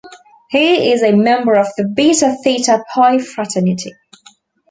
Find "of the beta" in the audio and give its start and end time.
1.53-2.35